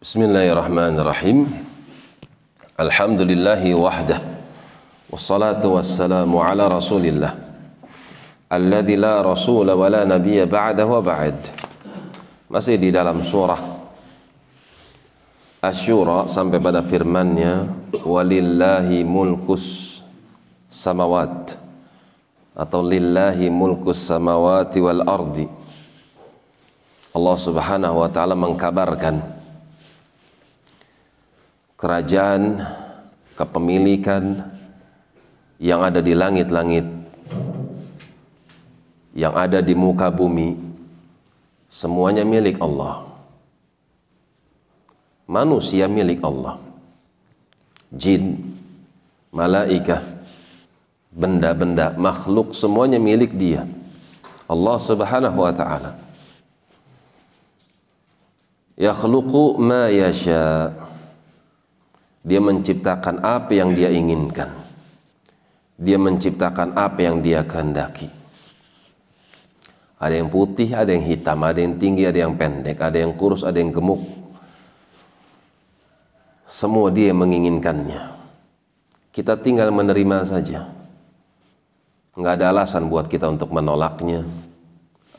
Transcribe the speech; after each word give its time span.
Bismillahirrahmanirrahim. 0.00 1.44
Alhamdulillahi 2.72 3.76
wahdah. 3.76 4.16
Wassalatu 5.12 5.76
wassalamu 5.76 6.40
ala 6.40 6.72
rasulillah. 6.72 7.36
Alladhi 8.48 8.96
la 8.96 9.20
rasula 9.20 9.76
wa 9.76 9.92
la 9.92 10.08
nabiyya 10.08 10.48
ba'dah 10.48 10.88
wa 10.88 11.04
ba'd. 11.04 11.36
Masih 12.48 12.80
di 12.80 12.88
dalam 12.88 13.20
surah 13.20 13.60
Asyura 15.60 16.24
sampai 16.32 16.64
pada 16.64 16.80
firmannya 16.80 17.68
walillahi 18.00 19.04
mulkus 19.04 20.00
samawat 20.64 21.60
atau 22.56 22.80
lillahi 22.80 23.52
mulkus 23.52 24.00
samawati 24.08 24.80
wal 24.80 25.04
ardi 25.04 25.44
Allah 27.12 27.36
Subhanahu 27.36 28.00
wa 28.00 28.08
taala 28.08 28.32
mengkabarkan 28.32 29.39
kerajaan 31.80 32.60
kepemilikan 33.40 34.36
yang 35.56 35.80
ada 35.80 36.04
di 36.04 36.12
langit-langit 36.12 36.84
yang 39.16 39.32
ada 39.32 39.64
di 39.64 39.72
muka 39.72 40.12
bumi 40.12 40.54
semuanya 41.66 42.22
milik 42.22 42.60
Allah. 42.60 43.08
Manusia 45.30 45.86
milik 45.86 46.20
Allah. 46.26 46.58
Jin 47.90 48.38
malaikah 49.30 50.02
benda-benda 51.10 51.94
makhluk 51.94 52.54
semuanya 52.54 52.98
milik 52.98 53.34
dia. 53.34 53.66
Allah 54.50 54.76
Subhanahu 54.82 55.38
wa 55.38 55.52
taala. 55.54 55.94
Yakhluqu 58.74 59.58
ma 59.62 59.86
yasha 59.86 60.74
dia 62.20 62.40
menciptakan 62.42 63.24
apa 63.24 63.52
yang 63.52 63.72
dia 63.72 63.88
inginkan 63.88 64.48
dia 65.80 65.96
menciptakan 65.96 66.76
apa 66.76 67.00
yang 67.00 67.24
dia 67.24 67.40
kehendaki 67.44 68.20
ada 70.00 70.16
yang 70.16 70.32
putih, 70.32 70.72
ada 70.72 70.96
yang 70.96 71.04
hitam, 71.04 71.44
ada 71.44 71.60
yang 71.60 71.76
tinggi, 71.76 72.08
ada 72.08 72.24
yang 72.24 72.32
pendek, 72.32 72.80
ada 72.80 72.96
yang 72.96 73.12
kurus, 73.12 73.44
ada 73.44 73.60
yang 73.60 73.68
gemuk. 73.68 74.00
Semua 76.40 76.88
dia 76.88 77.12
menginginkannya. 77.12 78.00
Kita 79.12 79.36
tinggal 79.36 79.68
menerima 79.68 80.24
saja. 80.24 80.72
Nggak 82.16 82.32
ada 82.32 82.46
alasan 82.48 82.88
buat 82.88 83.12
kita 83.12 83.28
untuk 83.28 83.52
menolaknya, 83.52 84.24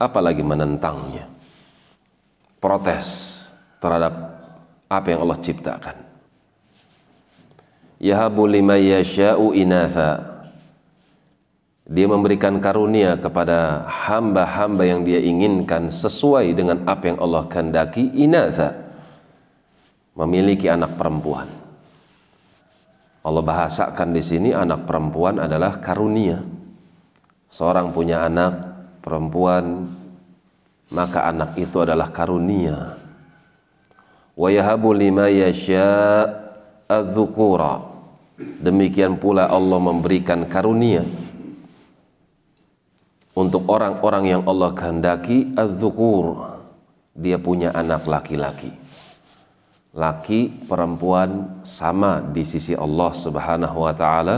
apalagi 0.01 0.41
menentangnya. 0.41 1.29
Protes 2.57 3.07
terhadap 3.77 4.11
apa 4.89 5.07
yang 5.13 5.21
Allah 5.21 5.39
ciptakan. 5.39 6.10
Yahabu 8.01 8.49
lima 8.49 8.81
yasha'u 8.81 9.53
inatha. 9.53 10.41
Dia 11.85 12.09
memberikan 12.09 12.57
karunia 12.57 13.19
kepada 13.19 13.85
hamba-hamba 13.85 14.89
yang 14.89 15.05
dia 15.05 15.21
inginkan 15.21 15.93
sesuai 15.93 16.55
dengan 16.57 16.81
apa 16.89 17.13
yang 17.13 17.21
Allah 17.21 17.45
kehendaki 17.45 18.09
inatha. 18.17 18.73
Memiliki 20.17 20.65
anak 20.65 20.97
perempuan. 20.97 21.45
Allah 23.21 23.43
bahasakan 23.45 24.17
di 24.17 24.23
sini 24.25 24.49
anak 24.49 24.89
perempuan 24.89 25.37
adalah 25.37 25.77
karunia. 25.77 26.41
Seorang 27.45 27.93
punya 27.93 28.25
anak 28.25 28.65
perempuan, 29.05 29.85
maka 30.89 31.29
anak 31.29 31.53
itu 31.61 31.77
adalah 31.85 32.09
karunia 32.09 33.01
wa 34.41 34.49
yahabu 34.49 34.95
lima 34.95 35.27
yasha 35.27 36.25
demikian 38.61 39.17
pula 39.17 39.47
Allah 39.49 39.79
memberikan 39.79 40.45
karunia 40.45 41.05
untuk 43.31 43.65
orang-orang 43.71 44.37
yang 44.37 44.41
Allah 44.43 44.75
kehendaki 44.75 45.55
adzukur 45.55 46.35
dia 47.15 47.39
punya 47.39 47.71
anak 47.75 48.07
laki-laki. 48.07 48.71
Laki 49.91 50.47
perempuan 50.71 51.59
sama 51.67 52.23
di 52.23 52.47
sisi 52.47 52.71
Allah 52.71 53.11
Subhanahu 53.11 53.77
wa 53.83 53.91
taala. 53.91 54.37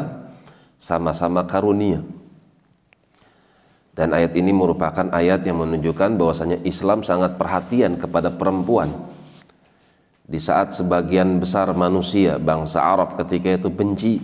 Sama-sama 0.81 1.47
karunia. 1.47 2.03
Dan 3.94 4.12
ayat 4.12 4.34
ini 4.35 4.50
merupakan 4.52 5.06
ayat 5.14 5.46
yang 5.46 5.62
menunjukkan 5.62 6.18
bahwasanya 6.18 6.59
Islam 6.66 7.06
sangat 7.06 7.38
perhatian 7.38 7.96
kepada 7.96 8.34
perempuan 8.34 8.90
di 10.34 10.42
saat 10.42 10.74
sebagian 10.74 11.38
besar 11.38 11.70
manusia 11.78 12.42
bangsa 12.42 12.82
Arab 12.82 13.14
ketika 13.22 13.54
itu 13.54 13.70
benci 13.70 14.18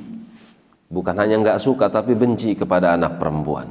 bukan 0.90 1.14
hanya 1.14 1.38
nggak 1.38 1.62
suka 1.62 1.86
tapi 1.86 2.18
benci 2.18 2.58
kepada 2.58 2.98
anak 2.98 3.22
perempuan. 3.22 3.70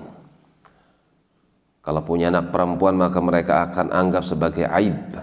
Kalau 1.82 2.06
punya 2.06 2.30
anak 2.30 2.54
perempuan 2.54 2.94
maka 2.94 3.18
mereka 3.18 3.66
akan 3.66 3.90
anggap 3.90 4.22
sebagai 4.22 4.70
aib 4.70 5.18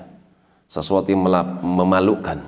sesuatu 0.68 1.08
yang 1.08 1.24
memalukan. 1.64 2.44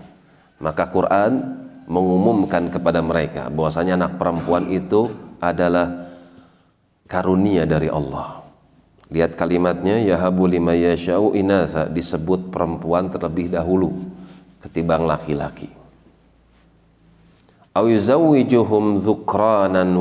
Maka 0.59 0.91
Quran 0.91 1.63
mengumumkan 1.87 2.67
kepada 2.67 2.99
mereka 2.99 3.47
bahwasanya 3.47 3.95
anak 3.95 4.19
perempuan 4.19 4.67
itu 4.67 5.07
adalah 5.39 6.11
karunia 7.07 7.63
dari 7.63 7.87
Allah. 7.87 8.43
Lihat 9.15 9.39
kalimatnya 9.39 10.03
yahabu 10.03 10.43
lima 10.43 10.75
yasha'u 10.75 11.39
inatha 11.39 11.87
disebut 11.87 12.51
perempuan 12.51 13.07
terlebih 13.07 13.47
dahulu 13.47 14.16
ketimbang 14.61 15.05
laki-laki. 15.05 15.69
Au 17.77 17.85
yuzawwijuhum 17.85 18.97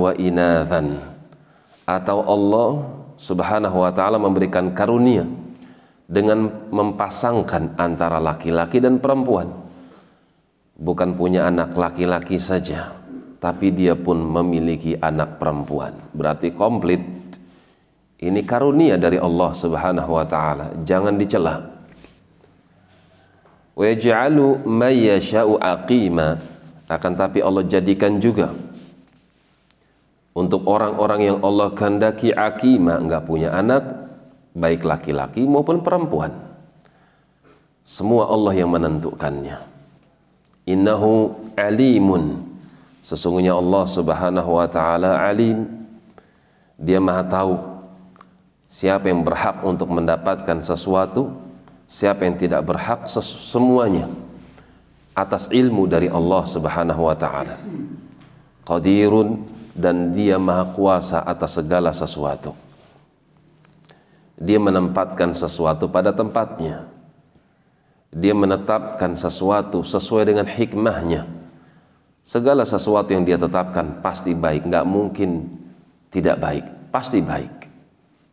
wa 0.01 0.13
inathan. 0.17 0.97
Atau 1.87 2.25
Allah 2.25 2.71
Subhanahu 3.17 3.85
wa 3.85 3.93
taala 3.95 4.19
memberikan 4.19 4.75
karunia 4.75 5.29
dengan 6.09 6.69
mempasangkan 6.73 7.79
antara 7.79 8.19
laki-laki 8.19 8.81
dan 8.81 8.99
perempuan. 8.99 9.53
Bukan 10.77 11.17
punya 11.17 11.49
anak 11.49 11.73
laki-laki 11.73 12.37
saja, 12.37 12.93
tapi 13.41 13.73
dia 13.73 13.97
pun 13.97 14.21
memiliki 14.21 14.97
anak 14.99 15.41
perempuan. 15.41 15.97
Berarti 16.13 16.53
komplit. 16.53 17.01
Ini 18.17 18.41
karunia 18.49 18.97
dari 18.97 19.21
Allah 19.21 19.53
Subhanahu 19.53 20.17
wa 20.17 20.25
taala, 20.25 20.73
jangan 20.81 21.21
dicela 21.21 21.76
wa 23.77 23.85
yaj'alu 23.85 24.65
may 24.65 25.07
yasha'u 25.13 25.61
aqima. 25.61 26.41
Akan 26.89 27.13
tapi 27.13 27.45
Allah 27.45 27.67
jadikan 27.69 28.17
juga. 28.17 28.51
Untuk 30.37 30.69
orang-orang 30.69 31.21
yang 31.33 31.39
Allah 31.41 31.73
kehendaki 31.73 32.33
akima 32.33 33.01
enggak 33.01 33.25
punya 33.25 33.57
anak 33.57 34.07
baik 34.57 34.85
laki-laki 34.85 35.45
maupun 35.45 35.85
perempuan. 35.85 36.33
Semua 37.87 38.29
Allah 38.29 38.53
yang 38.57 38.73
menentukannya. 38.73 39.57
Innahu 40.67 41.37
alimun. 41.55 42.43
Sesungguhnya 43.01 43.55
Allah 43.55 43.85
Subhanahu 43.87 44.51
wa 44.59 44.67
taala 44.67 45.23
alim. 45.23 45.65
Dia 46.77 47.01
maha 47.01 47.25
tahu 47.25 47.55
siapa 48.69 49.09
yang 49.09 49.25
berhak 49.25 49.65
untuk 49.65 49.89
mendapatkan 49.89 50.61
sesuatu 50.61 51.46
siapa 51.87 52.27
yang 52.27 52.35
tidak 52.35 52.67
berhak 52.67 53.07
semuanya 53.07 54.11
atas 55.17 55.49
ilmu 55.49 55.89
dari 55.89 56.11
Allah 56.11 56.43
Subhanahu 56.45 57.07
wa 57.07 57.17
taala. 57.17 57.57
Qadirun 58.67 59.47
dan 59.73 60.11
dia 60.11 60.37
maha 60.37 60.69
kuasa 60.75 61.23
atas 61.23 61.57
segala 61.57 61.95
sesuatu. 61.95 62.53
Dia 64.37 64.61
menempatkan 64.61 65.33
sesuatu 65.33 65.89
pada 65.89 66.13
tempatnya. 66.13 66.85
Dia 68.13 68.37
menetapkan 68.37 69.17
sesuatu 69.17 69.81
sesuai 69.81 70.29
dengan 70.29 70.45
hikmahnya. 70.45 71.25
Segala 72.27 72.67
sesuatu 72.67 73.15
yang 73.15 73.23
dia 73.23 73.39
tetapkan 73.39 74.03
pasti 74.03 74.35
baik, 74.35 74.67
nggak 74.67 74.85
mungkin 74.85 75.47
tidak 76.11 76.37
baik, 76.43 76.65
pasti 76.91 77.23
baik. 77.23 77.71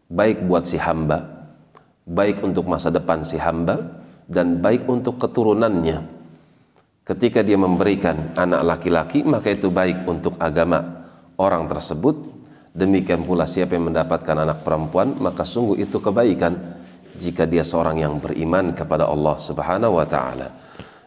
Baik 0.09 0.43
buat 0.43 0.65
si 0.65 0.81
hamba, 0.81 1.32
baik 2.03 2.43
untuk 2.43 2.67
masa 2.67 2.91
depan 2.91 3.23
si 3.23 3.39
hamba 3.39 3.79
dan 4.27 4.59
baik 4.59 4.87
untuk 4.87 5.19
keturunannya. 5.19 6.23
Ketika 7.03 7.43
dia 7.43 7.59
memberikan 7.59 8.31
anak 8.39 8.63
laki-laki, 8.63 9.27
maka 9.27 9.51
itu 9.51 9.67
baik 9.67 10.07
untuk 10.07 10.39
agama 10.39 11.03
orang 11.35 11.67
tersebut. 11.67 12.31
Demikian 12.71 13.27
pula 13.27 13.43
siapa 13.43 13.75
yang 13.75 13.91
mendapatkan 13.91 14.33
anak 14.39 14.63
perempuan, 14.63 15.19
maka 15.19 15.43
sungguh 15.43 15.83
itu 15.83 15.99
kebaikan 15.99 16.55
jika 17.19 17.43
dia 17.43 17.61
seorang 17.61 17.99
yang 17.99 18.17
beriman 18.23 18.71
kepada 18.71 19.05
Allah 19.05 19.35
Subhanahu 19.35 19.99
wa 19.99 20.07
taala. 20.07 20.47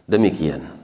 Demikian. 0.04 0.75